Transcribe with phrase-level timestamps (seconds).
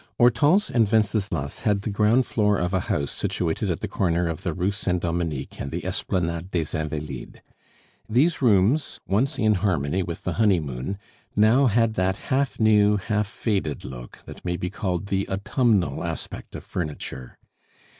[0.17, 4.41] Hortense and Wenceslas had the ground floor of a house situated at the corner of
[4.41, 7.37] the Rue Saint Dominique and the Esplanade des Invalides.
[8.09, 10.97] These rooms, once in harmony with the honeymoon,
[11.35, 16.55] now had that half new, half faded look that may be called the autumnal aspect
[16.55, 17.37] of furniture.